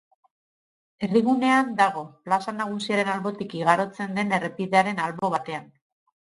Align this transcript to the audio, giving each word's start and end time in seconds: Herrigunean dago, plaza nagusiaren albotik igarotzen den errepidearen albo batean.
Herrigunean 1.07 1.69
dago, 1.81 2.03
plaza 2.29 2.55
nagusiaren 2.57 3.13
albotik 3.19 3.55
igarotzen 3.61 4.19
den 4.19 4.37
errepidearen 4.41 5.07
albo 5.09 5.35
batean. 5.39 5.73